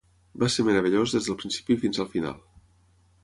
Va 0.43 0.47
ser 0.53 0.63
meravellós 0.69 1.13
des 1.17 1.27
del 1.29 1.37
principi 1.43 1.77
fins 1.83 2.01
al 2.05 2.09
final. 2.15 2.39